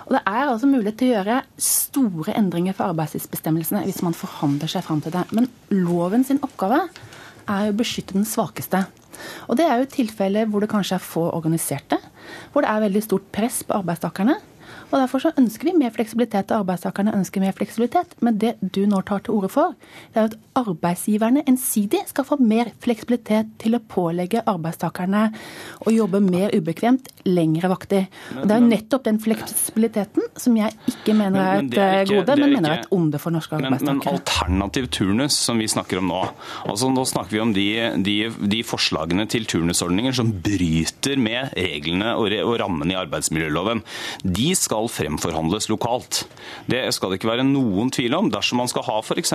Og 0.06 0.14
det 0.16 0.22
er 0.22 0.42
altså 0.44 0.68
mulig 0.70 0.94
til 0.98 1.10
å 1.10 1.16
gjøre 1.16 1.40
store 1.58 2.36
endringer 2.38 2.76
for 2.76 2.92
arbeidstidsbestemmelsene 2.92 3.84
hvis 3.86 4.02
man 4.06 4.16
forhandler 4.16 4.70
seg 4.70 4.86
fram 4.86 5.02
til 5.02 5.14
det. 5.14 5.24
Men 5.34 5.50
loven 5.72 6.26
sin 6.28 6.42
oppgave 6.44 6.84
er 7.50 7.66
jo 7.66 7.74
å 7.74 7.80
beskytte 7.80 8.14
den 8.18 8.28
svakeste. 8.28 8.84
Og 9.50 9.58
det 9.58 9.66
er 9.66 9.82
jo 9.82 9.90
tilfeller 9.90 10.48
hvor 10.50 10.62
det 10.62 10.70
kanskje 10.72 10.96
er 10.98 11.04
få 11.04 11.26
organiserte, 11.34 11.98
hvor 12.52 12.64
det 12.64 12.70
er 12.70 12.86
veldig 12.86 13.04
stort 13.04 13.28
press 13.34 13.62
på 13.66 13.76
arbeidstakerne. 13.80 14.38
Og 14.92 15.00
Derfor 15.00 15.22
så 15.24 15.32
ønsker 15.40 15.70
vi 15.70 15.72
mer 15.80 15.92
fleksibilitet, 15.94 16.52
og 16.52 16.66
arbeidstakerne 16.66 17.14
ønsker 17.16 17.40
mer 17.40 17.54
fleksibilitet. 17.56 18.12
Men 18.20 18.36
det 18.40 18.54
du 18.60 18.84
nå 18.88 19.00
tar 19.08 19.24
til 19.24 19.38
orde 19.38 19.48
for, 19.52 19.72
det 20.12 20.20
er 20.20 20.28
at 20.28 20.36
arbeidsgiverne 20.60 21.44
ensidig 21.48 22.02
skal 22.10 22.26
få 22.28 22.36
mer 22.40 22.70
fleksibilitet 22.84 23.54
til 23.62 23.78
å 23.78 23.80
pålegge 23.80 24.42
arbeidstakerne 24.52 25.24
å 25.86 25.94
jobbe 25.94 26.20
mer 26.24 26.52
ubekvemt, 26.52 27.08
lengre 27.24 27.70
vakter. 27.72 28.08
Og 28.36 28.44
Det 28.44 28.56
er 28.56 28.60
jo 28.60 28.68
nettopp 28.68 29.06
den 29.08 29.20
fleksibiliteten 29.22 30.28
som 30.36 30.58
jeg 30.60 30.76
ikke 30.92 31.16
mener 31.16 31.40
er 31.40 31.62
et 31.62 31.78
er 31.78 32.04
ikke, 32.04 32.20
gode, 32.20 32.36
men 32.42 32.54
mener 32.58 32.74
er 32.74 32.82
et 32.82 32.92
onde 32.92 33.20
for 33.22 33.34
norske 33.34 33.56
arbeidstakere. 33.56 33.96
Men, 33.96 34.04
men 34.04 34.20
alternativ 34.20 34.90
turnus, 34.92 35.38
som 35.48 35.62
vi 35.62 35.70
snakker 35.72 36.02
om 36.02 36.12
nå, 36.12 36.20
altså 36.68 36.92
nå 36.92 37.06
snakker 37.08 37.36
vi 37.38 37.42
om 37.42 37.56
de, 37.56 37.66
de, 38.04 38.16
de 38.52 38.60
forslagene 38.66 39.24
til 39.30 39.48
turnusordninger 39.48 40.20
som 40.20 40.34
bryter 40.44 41.20
med 41.22 41.56
reglene 41.56 42.12
og, 42.18 42.28
og 42.44 42.58
rammene 42.60 42.92
i 42.92 43.00
arbeidsmiljøloven. 43.00 43.82
De 44.22 44.50
skal 44.58 44.81
skal 44.82 45.06
fremforhandles 45.06 45.68
lokalt. 45.68 46.26
Det 46.66 46.92
skal 46.94 47.10
det 47.10 47.20
ikke 47.20 47.30
være 47.30 47.46
noen 47.46 47.90
tvil 47.92 48.14
om. 48.14 48.30
Dersom 48.30 48.58
man 48.58 48.68
skal 48.68 48.84
ha 48.86 48.98
f.eks. 49.02 49.32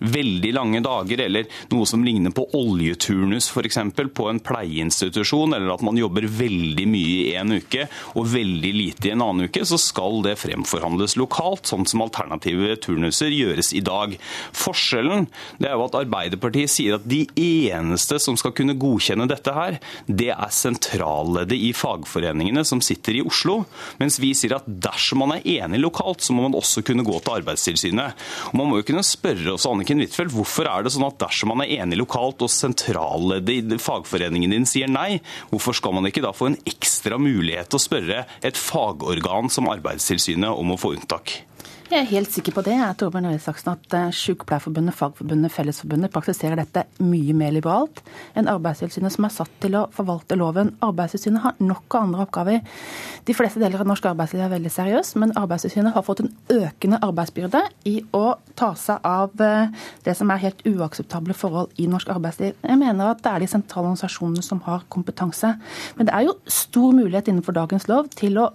veldig 0.00 0.52
lange 0.52 0.80
dager, 0.84 1.20
eller 1.20 1.46
noe 1.70 1.86
som 1.86 2.04
ligner 2.04 2.30
på 2.30 2.46
oljeturnus 2.54 3.50
f.eks. 3.50 3.78
på 4.14 4.28
en 4.28 4.40
pleieinstitusjon, 4.40 5.54
eller 5.54 5.74
at 5.74 5.84
man 5.86 5.96
jobber 5.96 6.26
veldig 6.26 6.86
mye 6.88 7.30
i 7.30 7.36
en 7.36 7.56
uke 7.56 7.86
og 8.16 8.28
veldig 8.32 8.72
lite 8.74 9.08
i 9.08 9.14
en 9.14 9.22
annen 9.24 9.48
uke, 9.48 9.64
så 9.64 9.78
skal 9.78 10.22
det 10.26 10.36
fremforhandles 10.40 11.16
lokalt, 11.16 11.66
sånn 11.66 11.86
som 11.86 12.04
alternative 12.04 12.76
turnuser 12.82 13.32
gjøres 13.32 13.72
i 13.76 13.82
dag. 13.84 14.16
Forskjellen 14.56 15.28
det 15.60 15.70
er 15.70 15.76
jo 15.76 15.86
at 15.86 15.98
Arbeiderpartiet 16.02 16.72
sier 16.72 16.98
at 16.98 17.06
de 17.08 17.24
eneste 17.40 18.18
som 18.22 18.36
skal 18.38 18.54
kunne 18.56 18.76
godkjenne 18.78 19.28
dette 19.30 19.54
her, 19.54 19.78
det 20.06 20.32
er 20.34 20.52
sentralleddet 20.52 21.56
i 21.56 21.72
fagforeningene 21.76 22.64
som 22.66 22.82
sitter 22.84 23.20
i 23.20 23.24
Oslo, 23.26 23.62
mens 24.00 24.18
vi 24.22 24.32
sier 24.36 24.56
at 24.58 24.65
dersom 24.66 25.22
man 25.22 25.36
er 25.36 25.46
enig 25.64 25.80
lokalt, 25.80 26.24
så 26.24 26.34
må 26.34 26.46
man 26.46 26.56
også 26.58 26.82
kunne 26.86 27.06
gå 27.06 27.16
til 27.22 27.38
Arbeidstilsynet. 27.40 28.26
Og 28.50 28.58
man 28.60 28.70
må 28.70 28.80
jo 28.80 28.86
kunne 28.88 29.04
spørre 29.06 29.54
oss, 29.54 29.66
Anniken 29.70 30.02
Huitfeldt, 30.02 30.34
hvorfor 30.34 30.68
er 30.70 30.86
det 30.86 30.94
sånn 30.94 31.06
at 31.08 31.18
dersom 31.22 31.54
man 31.54 31.64
er 31.64 31.82
enig 31.82 32.00
lokalt 32.00 32.44
og 32.44 32.52
sentralleddet 32.52 33.76
i 33.76 33.80
fagforeningen 33.82 34.54
din 34.54 34.68
sier 34.68 34.90
nei, 34.90 35.20
hvorfor 35.52 35.76
skal 35.76 35.96
man 35.96 36.08
ikke 36.10 36.24
da 36.24 36.34
få 36.36 36.50
en 36.50 36.60
ekstra 36.66 37.20
mulighet 37.20 37.70
til 37.70 37.80
å 37.80 37.86
spørre 37.86 38.24
et 38.46 38.60
fagorgan 38.60 39.52
som 39.52 39.70
Arbeidstilsynet 39.72 40.50
om 40.50 40.74
å 40.74 40.80
få 40.80 40.96
unntak? 40.96 41.38
Jeg 41.86 42.00
er 42.00 42.08
helt 42.10 42.32
sikker 42.34 42.50
på 42.50 42.62
det. 42.66 42.74
Tror 42.98 43.12
Røe 43.14 43.36
at 43.70 43.94
eh, 43.94 44.08
Sykepleierforbundet, 44.18 44.94
Fagforbundet, 44.98 45.52
Fellesforbundet 45.54 46.10
praktiserer 46.10 46.58
dette 46.58 46.82
mye 46.98 47.34
mer 47.38 47.52
liberalt 47.54 48.00
enn 48.34 48.50
Arbeidstilsynet, 48.50 49.14
som 49.14 49.28
er 49.28 49.34
satt 49.36 49.52
til 49.62 49.76
å 49.78 49.84
forvalte 49.94 50.34
loven. 50.34 50.72
Arbeidstilsynet 50.82 51.44
har 51.44 51.62
nok 51.62 51.94
av 51.94 52.08
andre 52.08 52.26
oppgaver. 52.26 52.82
De 53.30 53.38
fleste 53.38 53.62
deler 53.62 53.84
av 53.84 53.86
norsk 53.86 54.10
arbeidsliv 54.10 54.42
er 54.42 54.52
veldig 54.56 54.74
seriøs, 54.74 55.12
men 55.22 55.36
Arbeidstilsynet 55.38 55.94
har 55.94 56.06
fått 56.08 56.24
en 56.24 56.32
økende 56.56 56.98
arbeidsbyrde 57.06 57.62
i 57.86 57.94
å 58.18 58.24
ta 58.58 58.72
seg 58.82 59.06
av 59.06 59.46
eh, 59.46 59.70
det 60.02 60.18
som 60.18 60.34
er 60.34 60.42
helt 60.42 60.66
uakseptable 60.66 61.38
forhold 61.38 61.78
i 61.78 61.86
norsk 61.92 62.10
arbeidsliv. 62.18 62.58
Jeg 62.66 62.82
mener 62.82 63.14
at 63.14 63.22
det 63.22 63.30
er 63.30 63.46
de 63.46 63.52
sentrale 63.54 63.92
organisasjonene 63.92 64.42
som 64.42 64.66
har 64.66 64.82
kompetanse. 64.90 65.54
Men 65.94 66.10
det 66.10 66.18
er 66.18 66.26
jo 66.32 66.38
stor 66.50 66.98
mulighet 66.98 67.30
innenfor 67.30 67.54
dagens 67.62 67.86
lov 67.86 68.10
til 68.18 68.42
å 68.42 68.50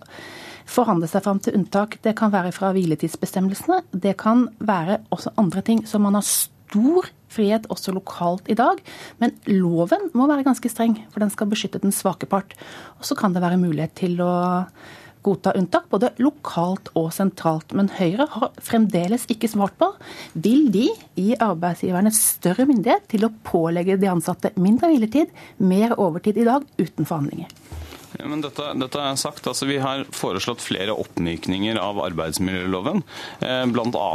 forhandle 0.71 1.09
seg 1.11 1.25
fram 1.25 1.41
til 1.43 1.57
unntak. 1.57 1.99
Det 2.05 2.15
kan 2.19 2.31
være 2.33 2.53
fra 2.55 2.71
hviletidsbestemmelsene. 2.75 3.81
Det 3.91 4.15
kan 4.21 4.47
være 4.63 5.01
også 5.13 5.35
andre 5.41 5.63
ting 5.67 5.83
som 5.89 6.05
man 6.07 6.17
har 6.19 6.27
stor 6.27 7.09
frihet 7.31 7.67
også 7.71 7.93
lokalt 7.95 8.49
i 8.51 8.57
dag. 8.59 8.79
Men 9.23 9.35
loven 9.47 10.09
må 10.17 10.27
være 10.31 10.47
ganske 10.47 10.71
streng, 10.71 10.97
for 11.11 11.23
den 11.23 11.31
skal 11.33 11.51
beskytte 11.51 11.81
den 11.83 11.95
svake 11.95 12.29
part. 12.29 12.55
Og 12.99 13.07
så 13.07 13.17
kan 13.19 13.35
det 13.35 13.43
være 13.43 13.61
mulighet 13.61 13.95
til 13.99 14.19
å 14.23 14.33
godta 15.21 15.53
unntak, 15.57 15.85
både 15.91 16.09
lokalt 16.21 16.89
og 16.97 17.11
sentralt. 17.13 17.75
Men 17.77 17.91
Høyre 17.93 18.25
har 18.33 18.49
fremdeles 18.63 19.27
ikke 19.31 19.51
svart 19.51 19.77
på 19.79 19.91
vil 20.33 20.71
de 20.73 20.87
gi 21.19 21.35
arbeidsgiverne 21.37 22.13
større 22.15 22.65
myndighet 22.69 23.05
til 23.11 23.27
å 23.27 23.33
pålegge 23.47 23.99
de 24.01 24.09
ansatte 24.11 24.53
mindre 24.57 24.89
hviletid, 24.91 25.29
mer 25.61 25.93
overtid 25.99 26.41
i 26.41 26.47
dag, 26.47 26.65
uten 26.81 27.05
forhandlinger. 27.05 27.53
Men 28.19 28.43
dette, 28.43 28.65
dette 28.79 28.99
er 29.01 29.19
sagt. 29.19 29.47
Altså, 29.47 29.67
vi 29.69 29.77
har 29.81 30.03
foreslått 30.15 30.63
flere 30.63 30.95
oppmykninger 30.99 31.77
av 31.79 32.01
arbeidsmiljøloven. 32.03 33.03
Eh, 33.39 33.63
Bl.a. 33.71 34.07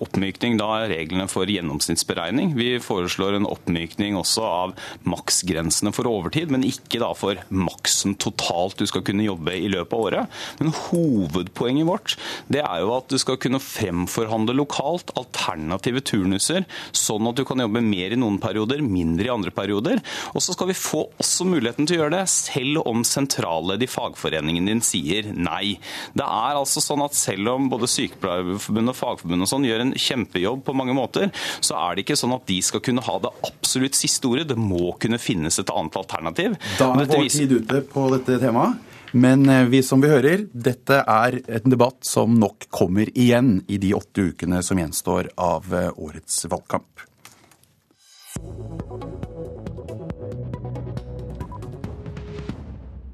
oppmykning 0.00 0.60
av 0.62 0.86
reglene 0.90 1.26
for 1.30 1.50
gjennomsnittsberegning. 1.50 2.54
Vi 2.58 2.78
foreslår 2.82 3.38
en 3.38 3.48
oppmykning 3.48 4.16
også 4.20 4.44
av 4.46 4.74
maksgrensene 5.08 5.92
for 5.94 6.08
overtid, 6.10 6.52
men 6.54 6.66
ikke 6.66 7.02
da 7.02 7.10
for 7.18 7.40
maksen 7.52 8.16
totalt 8.20 8.78
du 8.80 8.86
skal 8.88 9.04
kunne 9.06 9.26
jobbe 9.26 9.56
i 9.56 9.68
løpet 9.72 9.94
av 9.94 10.06
året. 10.08 10.40
Men 10.60 10.74
hovedpoenget 10.88 11.88
vårt 11.88 12.16
det 12.52 12.62
er 12.64 12.82
jo 12.84 12.94
at 12.96 13.10
du 13.10 13.18
skal 13.20 13.38
kunne 13.40 13.62
fremforhandle 13.62 14.56
lokalt 14.56 15.12
alternative 15.18 16.02
turnuser, 16.06 16.64
sånn 16.94 17.28
at 17.30 17.38
du 17.38 17.44
kan 17.48 17.60
jobbe 17.62 17.82
mer 17.84 18.14
i 18.14 18.20
noen 18.20 18.40
perioder, 18.42 18.82
mindre 18.84 19.28
i 19.28 19.32
andre 19.34 19.52
perioder. 19.54 20.02
Og 20.34 20.44
så 20.44 20.54
skal 20.56 20.70
vi 20.70 20.78
få 20.78 21.04
også 21.20 21.46
muligheten 21.48 21.88
til 21.88 21.98
å 21.98 22.04
gjøre 22.04 22.16
det 22.18 22.24
selv 22.32 22.82
om 22.84 22.93
om 22.94 23.04
sentralledd 23.06 23.84
i 23.84 23.90
fagforeningen 23.90 24.70
din 24.70 24.82
sier 24.84 25.30
nei. 25.34 25.76
Det 26.16 26.24
er 26.24 26.58
altså 26.60 26.82
sånn 26.84 27.04
at 27.04 27.16
selv 27.18 27.54
om 27.54 27.68
både 27.72 27.90
Sykepleierforbundet 27.90 28.94
og 28.94 29.00
Fagforbundet 29.00 29.48
og 29.48 29.52
sånn 29.52 29.68
gjør 29.68 29.84
en 29.84 29.94
kjempejobb 30.06 30.64
på 30.66 30.76
mange 30.78 30.96
måter, 30.96 31.30
så 31.60 31.78
er 31.82 31.94
det 31.94 32.06
ikke 32.06 32.18
sånn 32.20 32.36
at 32.36 32.46
de 32.48 32.60
skal 32.64 32.82
kunne 32.84 33.04
ha 33.04 33.18
det 33.22 33.34
absolutt 33.50 33.98
siste 33.98 34.30
ordet. 34.30 34.48
Det 34.52 34.58
må 34.60 34.94
kunne 35.02 35.20
finnes 35.22 35.60
et 35.60 35.72
annet 35.74 36.00
alternativ. 36.00 36.58
Da 36.78 36.90
er 36.94 37.08
vår 37.10 37.30
tid 37.32 37.56
ute 37.58 37.84
på 37.90 38.08
dette 38.14 38.40
temaet. 38.42 38.90
Men 39.14 39.48
eh, 39.48 39.64
vi 39.70 39.82
som 39.82 40.00
vi 40.02 40.10
hører, 40.10 40.48
dette 40.50 40.96
er 41.06 41.36
en 41.46 41.70
debatt 41.70 42.00
som 42.02 42.34
nok 42.34 42.66
kommer 42.74 43.06
igjen 43.14 43.60
i 43.70 43.78
de 43.78 43.92
åtte 43.94 44.32
ukene 44.32 44.58
som 44.66 44.80
gjenstår 44.80 45.30
av 45.38 45.70
eh, 45.70 45.92
årets 45.94 46.42
valgkamp. 46.50 47.04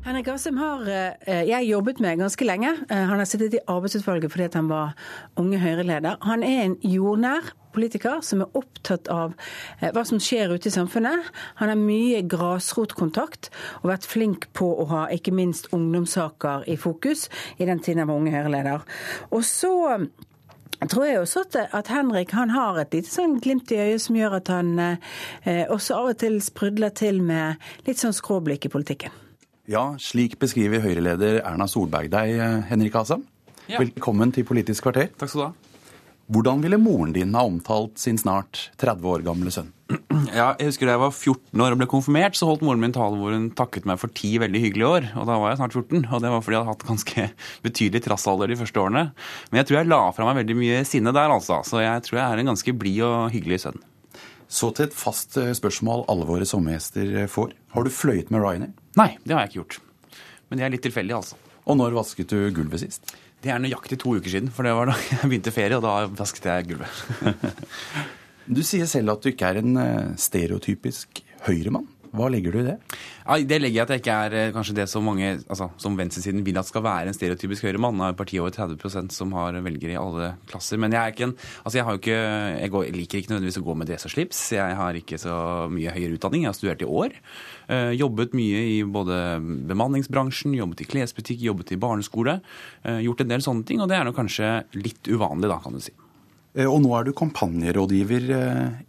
Henrik 0.00 0.30
Asheim 0.32 0.56
har 0.56 0.86
eh, 0.88 1.42
jeg 1.44 1.66
jobbet 1.68 1.98
med 2.00 2.22
ganske 2.22 2.44
lenge. 2.48 2.70
Eh, 2.88 3.02
han 3.10 3.20
har 3.20 3.28
sittet 3.28 3.58
i 3.58 3.60
arbeidsutvalget 3.68 4.32
fordi 4.32 4.46
han 4.54 4.70
var 4.70 4.94
unge 5.36 5.60
Høyre-leder. 5.60 6.16
Han 6.24 6.40
er 6.46 6.62
en 6.62 6.76
jordnær 6.80 7.50
politiker 7.76 8.22
som 8.24 8.40
er 8.40 8.56
opptatt 8.56 9.10
av 9.12 9.34
eh, 9.82 9.90
hva 9.92 10.06
som 10.08 10.22
skjer 10.22 10.54
ute 10.56 10.70
i 10.70 10.72
samfunnet. 10.72 11.28
Han 11.60 11.68
har 11.68 11.76
mye 11.76 12.24
grasrotkontakt 12.24 13.52
og 13.82 13.92
vært 13.92 14.08
flink 14.08 14.48
på 14.56 14.72
å 14.72 14.88
ha 14.88 15.04
ikke 15.12 15.36
minst 15.36 15.68
ungdomssaker 15.76 16.64
i 16.64 16.80
fokus 16.80 17.28
i 17.60 17.68
den 17.68 17.84
tiden 17.84 18.00
han 18.00 18.08
var 18.14 18.24
unge 18.24 18.32
Høyre-leder. 18.38 18.90
Og 19.36 19.44
så 19.44 19.76
tror 20.88 21.10
jeg 21.10 21.20
også 21.20 21.44
at, 21.76 21.92
Henrik 21.92 22.32
han 22.32 22.56
har 22.56 22.80
et 22.80 22.96
lite 22.96 23.12
sånn 23.12 23.36
glimt 23.44 23.68
i 23.68 23.84
øyet 23.84 24.08
som 24.08 24.16
gjør 24.16 24.40
at 24.40 24.48
han 24.56 24.78
eh, 24.80 25.66
også 25.68 26.00
av 26.00 26.14
og 26.14 26.22
til 26.24 26.40
sprudler 26.40 26.96
til 26.96 27.20
med 27.20 27.60
litt 27.84 28.00
sånn 28.00 28.16
skråblikk 28.16 28.64
i 28.64 28.78
politikken. 28.80 29.26
Ja, 29.68 29.94
slik 30.00 30.38
beskriver 30.40 30.82
Høyre-leder 30.82 31.42
Erna 31.44 31.66
Solberg 31.68 32.10
deg, 32.12 32.38
Henrik 32.70 32.96
Asam. 32.96 33.26
Ja. 33.68 33.78
Velkommen 33.82 34.32
til 34.34 34.46
Politisk 34.48 34.86
kvarter. 34.86 35.10
Takk 35.20 35.30
skal 35.30 35.40
du 35.42 35.46
ha. 35.50 35.52
Hvordan 36.30 36.60
ville 36.62 36.78
moren 36.78 37.10
din 37.10 37.34
ha 37.34 37.42
omtalt 37.42 37.98
sin 37.98 38.18
snart 38.18 38.68
30 38.78 39.06
år 39.10 39.24
gamle 39.26 39.50
sønn? 39.54 39.72
Ja, 40.30 40.52
jeg 40.60 40.68
husker 40.68 40.86
Da 40.86 40.92
jeg 40.94 41.00
var 41.02 41.14
14 41.16 41.62
år 41.64 41.74
og 41.74 41.78
ble 41.80 41.86
konfirmert, 41.90 42.36
så 42.38 42.46
holdt 42.46 42.60
moren 42.62 42.82
min 42.82 42.92
tale 42.94 43.18
hvor 43.18 43.34
hun 43.34 43.48
takket 43.58 43.86
meg 43.88 43.98
for 43.98 44.12
ti 44.14 44.36
veldig 44.38 44.60
hyggelige 44.62 44.90
år. 44.90 45.08
Og 45.18 45.26
da 45.26 45.38
var 45.42 45.50
jeg 45.50 45.58
snart 45.58 45.74
14, 45.74 46.04
og 46.06 46.22
det 46.22 46.30
var 46.30 46.44
fordi 46.44 46.54
jeg 46.56 46.62
hadde 46.62 46.74
hatt 46.76 46.86
ganske 46.86 47.24
betydelig 47.66 48.04
trassalder 48.06 48.52
de 48.52 48.58
første 48.60 48.82
årene. 48.82 49.04
Men 49.50 49.60
jeg 49.62 49.68
tror 49.70 49.80
jeg 49.80 49.90
la 49.90 50.00
fra 50.14 50.28
meg 50.28 50.38
veldig 50.44 50.58
mye 50.60 50.82
sinne 50.86 51.14
der, 51.16 51.34
altså. 51.34 51.58
Så 51.66 51.82
jeg 51.82 52.06
tror 52.06 52.20
jeg 52.20 52.26
er 52.28 52.42
en 52.44 52.52
ganske 52.52 52.76
blid 52.78 53.02
og 53.08 53.34
hyggelig 53.34 53.62
sønn. 53.64 53.82
Så 54.50 54.72
til 54.74 54.88
et 54.88 54.96
fast 54.96 55.36
eh, 55.38 55.52
spørsmål 55.54 56.08
alle 56.10 56.26
våre 56.26 56.46
sommergjester 56.48 57.12
eh, 57.22 57.30
får. 57.30 57.54
Har 57.76 57.86
du 57.86 57.92
fløyet 57.94 58.32
med 58.34 58.42
Ryanair? 58.42 58.72
Nei, 58.98 59.12
det 59.22 59.36
har 59.36 59.44
jeg 59.44 59.52
ikke 59.52 59.60
gjort. 59.60 59.76
Men 60.50 60.58
det 60.58 60.66
er 60.66 60.72
litt 60.74 60.82
tilfeldig, 60.88 61.14
altså. 61.20 61.38
Og 61.70 61.78
når 61.78 61.94
vasket 61.94 62.32
du 62.32 62.40
gulvet 62.56 62.82
sist? 62.82 63.12
Det 63.40 63.52
er 63.54 63.62
nøyaktig 63.62 64.00
to 64.02 64.16
uker 64.18 64.32
siden, 64.32 64.50
for 64.52 64.66
det 64.66 64.74
var 64.74 64.90
da 64.90 64.96
jeg 65.12 65.22
begynte 65.22 65.54
ferie, 65.54 65.78
og 65.78 65.86
da 65.86 65.94
vasket 66.18 66.50
jeg 66.50 66.72
gulvet. 66.72 67.62
du 68.58 68.62
sier 68.66 68.90
selv 68.90 69.14
at 69.14 69.22
du 69.22 69.30
ikke 69.30 69.52
er 69.54 69.62
en 69.62 69.78
eh, 69.84 70.12
stereotypisk 70.18 71.22
høyremann. 71.46 71.86
Hva 72.10 72.26
legger 72.32 72.54
du 72.54 72.58
i 72.58 72.66
det? 72.66 72.76
Ja, 73.22 73.36
det 73.46 73.58
legger 73.60 73.76
jeg 73.76 73.84
at 73.84 73.92
jeg 73.94 74.02
ikke 74.02 74.14
er 74.26 74.34
eh, 74.34 74.52
kanskje 74.54 74.74
det 74.80 74.86
som 74.90 75.04
mange, 75.06 75.28
altså, 75.46 75.68
som 75.78 75.94
venstresiden 75.98 76.42
vil 76.46 76.58
at 76.58 76.66
skal 76.66 76.82
være 76.82 77.12
en 77.12 77.14
stereotypisk 77.14 77.68
høyremann. 77.68 78.00
Av 78.02 78.16
partiet 78.18 78.42
over 78.42 78.50
30% 78.54 79.14
som 79.14 79.30
har 79.38 79.54
velgere 79.62 79.94
i 79.94 80.00
alle 80.00 80.32
klasser. 80.50 80.80
Men 80.82 80.96
jeg 80.96 81.00
er 81.00 81.14
ikke 81.14 81.28
en 81.28 81.36
altså 81.36 81.78
jeg 81.78 81.86
har 81.86 82.00
ikke, 82.00 82.16
jeg, 82.16 82.72
går, 82.74 82.88
liker 82.96 83.20
ikke 83.20 83.32
nødvendigvis 83.32 83.60
å 83.60 83.64
gå 83.68 83.76
med 83.78 83.90
dress 83.90 84.08
og 84.08 84.14
slips. 84.16 84.40
Jeg 84.56 84.78
har 84.80 84.98
ikke 84.98 85.20
så 85.22 85.36
mye 85.70 85.94
høyere 85.94 86.18
utdanning. 86.18 86.46
Jeg 86.46 86.50
har 86.50 86.58
studert 86.58 86.82
i 86.82 86.88
år. 86.90 87.14
Uh, 87.70 87.92
jobbet 87.94 88.34
mye 88.34 88.64
i 88.72 88.78
både 88.82 89.18
bemanningsbransjen, 89.70 90.56
jobbet 90.58 90.82
i 90.82 90.88
klesbutikk, 90.90 91.44
jobbet 91.46 91.70
i 91.76 91.78
barneskole. 91.80 92.40
Uh, 92.82 92.98
gjort 93.04 93.22
en 93.22 93.30
del 93.30 93.44
sånne 93.46 93.68
ting, 93.68 93.78
og 93.78 93.90
det 93.92 94.00
er 94.00 94.08
nok 94.08 94.18
kanskje 94.18 94.56
litt 94.74 95.06
uvanlig, 95.06 95.46
da, 95.52 95.60
kan 95.62 95.78
du 95.78 95.84
si. 95.84 95.94
Og 96.66 96.80
nå 96.82 96.90
er 96.98 97.06
du 97.06 97.12
kampanjerådgiver 97.14 98.24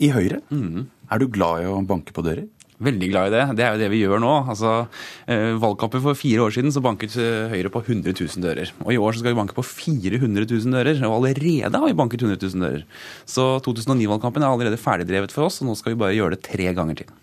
i 0.02 0.08
Høyre. 0.10 0.40
Mm. 0.50 0.88
Er 1.14 1.22
du 1.22 1.28
glad 1.30 1.62
i 1.62 1.70
å 1.70 1.78
banke 1.86 2.16
på 2.16 2.24
dører? 2.26 2.48
Veldig 2.82 3.10
glad 3.12 3.30
i 3.30 3.34
det. 3.36 3.44
Det 3.60 3.66
er 3.66 3.76
jo 3.76 3.82
det 3.84 3.90
vi 3.94 4.02
gjør 4.02 4.22
nå. 4.24 4.32
Altså, 4.50 4.72
eh, 5.30 5.54
Valgkampen 5.62 6.02
for 6.02 6.18
fire 6.18 6.48
år 6.48 6.56
siden 6.56 6.74
så 6.74 6.82
banket 6.82 7.14
eh, 7.22 7.52
Høyre 7.54 7.70
på 7.74 7.84
100 7.84 8.16
000 8.18 8.42
dører. 8.42 8.74
Og 8.82 8.94
i 8.96 8.98
år 8.98 9.14
så 9.14 9.22
skal 9.22 9.36
vi 9.36 9.40
banke 9.42 9.58
på 9.58 9.66
400 9.66 10.48
000 10.50 10.74
dører. 10.74 11.04
Og 11.06 11.20
allerede 11.20 11.78
har 11.78 11.88
vi 11.88 11.98
banket 11.98 12.26
100 12.26 12.42
000 12.42 12.66
dører. 12.66 12.86
Så 13.30 13.52
2009-valgkampen 13.68 14.42
er 14.42 14.50
allerede 14.50 14.82
ferdigdrevet 14.82 15.36
for 15.36 15.46
oss, 15.46 15.62
og 15.62 15.70
nå 15.70 15.78
skal 15.78 15.94
vi 15.94 16.02
bare 16.02 16.18
gjøre 16.18 16.38
det 16.38 16.46
tre 16.48 16.74
ganger 16.74 17.04
til. 17.04 17.14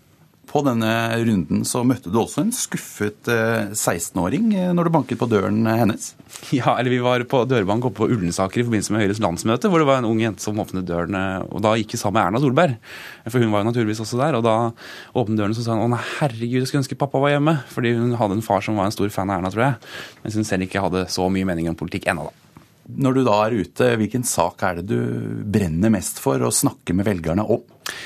På 0.49 0.63
denne 0.65 0.89
runden 1.21 1.61
så 1.67 1.83
møtte 1.85 2.09
du 2.09 2.17
også 2.17 2.41
en 2.41 2.53
skuffet 2.55 3.27
16-åring 3.29 4.47
eh, 4.55 4.69
eh, 4.69 4.73
når 4.73 4.87
du 4.87 4.93
banket 4.95 5.19
på 5.21 5.27
døren 5.29 5.61
hennes? 5.69 6.15
Ja, 6.55 6.73
eller 6.79 6.89
vi 6.89 7.01
var 7.03 7.21
på 7.29 7.43
dørbank 7.45 7.85
oppe 7.85 7.99
på 7.99 8.07
Ullensaker 8.09 8.61
i 8.61 8.65
forbindelse 8.65 8.93
med 8.95 9.03
Høyres 9.03 9.21
landsmøte, 9.21 9.69
hvor 9.69 9.81
det 9.81 9.89
var 9.89 9.99
en 9.99 10.07
ung 10.09 10.21
jente 10.23 10.41
som 10.41 10.57
åpnet 10.61 10.87
døren. 10.87 11.17
Eh, 11.19 11.45
og 11.53 11.61
da 11.65 11.75
gikk 11.77 11.93
vi 11.93 12.01
sammen 12.01 12.17
med 12.17 12.25
Erna 12.25 12.41
Solberg, 12.41 12.75
for 13.29 13.43
hun 13.43 13.53
var 13.53 13.61
jo 13.61 13.69
naturligvis 13.69 14.01
også 14.05 14.21
der. 14.23 14.39
Og 14.39 14.45
da 14.47 14.55
åpnet 15.19 15.41
døren 15.41 15.53
og 15.53 15.59
så 15.59 15.67
sa 15.67 15.77
hun 15.77 15.85
å 15.85 15.93
nei, 15.93 16.03
herregud, 16.17 16.63
jeg 16.63 16.71
skulle 16.71 16.83
ønske 16.85 16.97
pappa 16.99 17.21
var 17.21 17.35
hjemme. 17.35 17.59
Fordi 17.69 17.93
hun 17.99 18.17
hadde 18.17 18.39
en 18.39 18.45
far 18.45 18.65
som 18.65 18.79
var 18.79 18.89
en 18.89 18.95
stor 18.95 19.13
fan 19.13 19.29
av 19.29 19.37
Erna, 19.39 19.53
tror 19.53 19.67
jeg. 19.67 19.89
Mens 20.23 20.39
hun 20.39 20.49
selv 20.49 20.65
ikke 20.65 20.85
hadde 20.85 21.05
så 21.13 21.29
mye 21.29 21.49
mening 21.49 21.69
om 21.69 21.77
politikk 21.77 22.09
ennå, 22.09 22.29
da. 22.31 22.45
Når 22.89 23.19
du 23.19 23.21
da 23.27 23.35
er 23.45 23.59
ute, 23.59 23.91
hvilken 24.01 24.23
sak 24.25 24.63
er 24.65 24.79
det 24.79 24.87
du 24.89 25.43
brenner 25.45 25.91
mest 25.93 26.17
for 26.23 26.41
å 26.41 26.49
snakke 26.49 26.95
med 26.97 27.05
velgerne 27.05 27.45
om? 27.45 27.61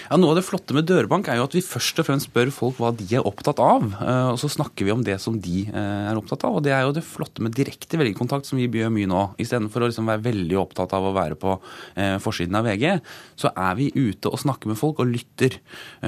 Ja, 0.10 0.18
Noe 0.20 0.34
av 0.34 0.40
det 0.40 0.46
flotte 0.46 0.76
med 0.76 0.88
dørbank 0.90 1.30
er 1.32 1.40
jo 1.40 1.48
at 1.48 1.56
vi 1.56 1.64
først 1.66 2.00
og 2.02 2.08
fremst 2.08 2.30
spør 2.30 2.52
folk 2.54 2.80
hva 2.82 2.92
de 2.96 3.08
er 3.18 3.26
opptatt 3.28 3.60
av. 3.64 3.86
Eh, 3.98 4.30
og 4.34 4.40
så 4.42 4.50
snakker 4.52 4.88
vi 4.88 4.94
om 4.94 5.04
det 5.06 5.18
som 5.24 5.38
de 5.42 5.66
eh, 5.70 6.04
er 6.12 6.20
opptatt 6.20 6.46
av. 6.48 6.60
Og 6.60 6.66
det 6.66 6.74
er 6.76 6.84
jo 6.86 6.94
det 6.96 7.06
flotte 7.08 7.44
med 7.44 7.56
direkte 7.58 8.00
velgerkontakt 8.00 8.50
som 8.50 8.60
vi 8.60 8.68
gjør 8.68 8.94
mye 8.94 9.10
nå. 9.10 9.24
Istedenfor 9.42 9.84
å 9.84 9.90
liksom 9.90 10.10
være 10.12 10.26
veldig 10.28 10.60
opptatt 10.62 10.94
av 10.96 11.08
å 11.10 11.14
være 11.16 11.38
på 11.40 11.56
eh, 11.98 12.18
forsiden 12.24 12.60
av 12.60 12.68
VG, 12.70 12.86
så 13.40 13.54
er 13.54 13.80
vi 13.80 13.92
ute 13.96 14.32
og 14.32 14.42
snakker 14.44 14.72
med 14.72 14.80
folk 14.80 15.02
og 15.04 15.10
lytter. 15.12 15.60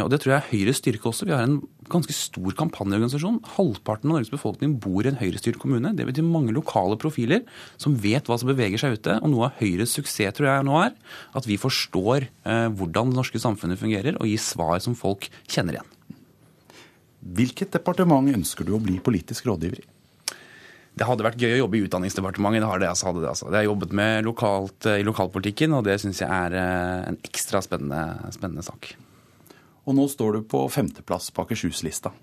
Og 0.04 0.12
det 0.12 0.22
tror 0.22 0.36
jeg 0.36 0.42
er 0.44 0.52
Høyres 0.52 0.82
styrke 0.82 1.10
også. 1.10 1.28
Vi 1.28 1.34
har 1.36 1.46
en 1.46 1.60
ganske 1.90 2.14
stor 2.18 2.56
kampanjeorganisasjon. 2.58 3.42
Halvparten 3.58 4.10
av 4.10 4.18
Norges 4.18 4.34
befolkning 4.34 4.78
bor 4.82 5.06
i 5.06 5.12
en 5.12 5.20
høyrestyrt 5.20 5.60
kommune. 5.62 5.94
Det 5.98 6.08
betyr 6.08 6.26
mange 6.26 6.54
lokale 6.56 6.98
profiler 7.02 7.44
som 7.82 7.98
vet 8.02 8.26
hva 8.30 8.38
som 8.42 8.50
beveger 8.50 8.82
seg 8.82 8.98
ute. 9.00 9.18
Og 9.22 9.32
noe 9.34 9.50
av 9.50 9.60
Høyres 9.60 9.94
suksess 9.98 10.38
tror 10.38 10.50
jeg 10.50 10.66
nå 10.66 10.78
er 10.82 10.96
at 11.38 11.46
vi 11.50 11.60
forstår 11.62 12.28
hvordan 12.46 13.12
det 13.12 13.18
norske 13.18 13.42
samfunnet 13.42 13.65
fungerer, 13.80 14.20
og 14.20 14.30
gi 14.30 14.38
svar 14.38 14.78
som 14.84 14.96
folk 14.98 15.26
kjenner 15.50 15.80
igjen. 15.80 15.92
Hvilket 17.36 17.74
departement 17.74 18.30
ønsker 18.30 18.68
du 18.68 18.76
å 18.78 18.82
bli 18.82 19.00
politisk 19.02 19.48
rådgiver 19.50 19.82
i? 19.82 19.88
Det 20.96 21.08
hadde 21.10 21.26
vært 21.26 21.42
gøy 21.42 21.58
å 21.58 21.64
jobbe 21.66 21.80
i 21.80 21.82
Utdanningsdepartementet. 21.88 22.62
Det 22.62 22.70
har 22.70 22.80
det, 22.80 22.92
altså, 22.94 23.10
hadde 23.10 23.24
det, 23.24 23.32
altså. 23.34 23.50
det 23.50 23.60
har 23.60 23.66
jobbet 23.68 23.96
med 24.00 24.28
lokalt, 24.30 24.88
i 24.94 25.04
lokalpolitikken, 25.04 25.74
og 25.76 25.84
det 25.88 25.98
syns 26.00 26.22
jeg 26.22 26.30
er 26.32 26.56
en 27.10 27.18
ekstra 27.26 27.60
spennende, 27.66 28.32
spennende 28.36 28.64
sak. 28.64 28.94
Og 29.86 29.98
nå 29.98 30.06
står 30.10 30.38
du 30.38 30.48
på 30.54 30.62
femteplass 30.72 31.32
på 31.36 31.44
Akershus-lista. 31.44 32.14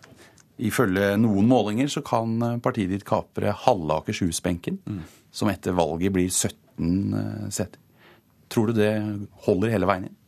Ifølge 0.62 1.12
noen 1.20 1.50
målinger 1.50 1.90
så 1.92 2.00
kan 2.06 2.38
partiet 2.64 2.94
ditt 2.94 3.04
kapre 3.08 3.52
halve 3.66 4.00
Akershus-benken, 4.00 4.80
mm. 4.86 5.04
som 5.34 5.50
etter 5.52 5.76
valget 5.76 6.14
blir 6.14 6.30
17 6.30 7.50
seter. 7.52 7.78
Tror 8.52 8.70
du 8.70 8.80
det 8.80 8.92
holder 9.46 9.72
hele 9.72 9.88
veien 9.88 10.08
inn? 10.08 10.18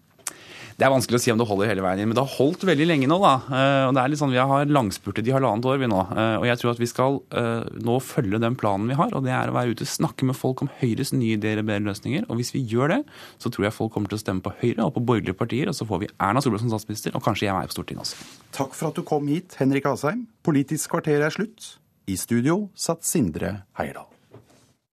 Det 0.74 0.82
er 0.82 0.90
vanskelig 0.90 1.20
å 1.20 1.22
si 1.22 1.30
om 1.30 1.38
det 1.38 1.46
holder 1.46 1.68
hele 1.70 1.82
veien 1.84 2.02
inn, 2.02 2.08
men 2.10 2.16
det 2.18 2.24
har 2.24 2.34
holdt 2.34 2.64
veldig 2.66 2.86
lenge 2.88 3.06
nå. 3.10 3.18
da. 3.22 3.34
Eh, 3.46 3.82
og 3.86 3.92
det 3.94 4.02
er 4.02 4.10
litt 4.10 4.20
sånn, 4.20 4.34
Vi 4.34 4.40
har 4.42 4.66
langspurtet 4.66 5.28
i 5.28 5.34
halvannet 5.34 5.68
år 5.70 5.78
vi 5.78 5.88
nå. 5.90 6.00
Eh, 6.10 6.36
og 6.40 6.46
jeg 6.48 6.58
tror 6.60 6.72
at 6.72 6.80
vi 6.82 6.88
skal 6.90 7.20
eh, 7.30 7.68
nå 7.86 7.98
følge 8.02 8.40
den 8.42 8.56
planen 8.58 8.90
vi 8.90 8.98
har. 8.98 9.14
og 9.14 9.22
Det 9.26 9.34
er 9.34 9.52
å 9.52 9.54
være 9.54 9.76
ute 9.76 9.86
og 9.86 9.92
snakke 9.92 10.26
med 10.26 10.38
folk 10.38 10.64
om 10.64 10.72
Høyres 10.80 11.14
nye 11.14 11.36
ideer 11.38 11.62
og 11.62 11.68
bedre 11.70 11.86
løsninger. 11.86 12.26
Og 12.26 12.40
hvis 12.40 12.50
vi 12.56 12.64
gjør 12.66 12.96
det, 12.96 13.00
så 13.38 13.52
tror 13.54 13.68
jeg 13.68 13.76
folk 13.76 13.94
kommer 13.94 14.10
til 14.10 14.18
å 14.18 14.24
stemme 14.24 14.42
på 14.42 14.54
Høyre 14.62 14.88
og 14.88 14.96
på 14.96 15.04
borgerlige 15.12 15.38
partier. 15.38 15.70
Og 15.70 15.78
så 15.78 15.86
får 15.86 16.02
vi 16.02 16.10
Erna 16.18 16.42
Solberg 16.42 16.64
som 16.64 16.74
statsminister, 16.74 17.14
og 17.14 17.22
kanskje 17.22 17.46
jeg 17.46 17.54
er 17.54 17.70
på 17.70 17.78
Stortinget 17.78 18.08
også. 18.08 18.26
Takk 18.58 18.74
for 18.74 18.90
at 18.90 18.98
du 18.98 19.06
kom 19.06 19.30
hit, 19.30 19.54
Henrik 19.60 19.86
Asheim. 19.90 20.26
Politisk 20.46 20.96
kvarter 20.96 21.22
er 21.22 21.34
slutt. 21.34 21.76
I 22.10 22.18
studio 22.20 22.64
satt 22.74 23.06
Sindre 23.06 23.60
Heierdal. 23.78 24.13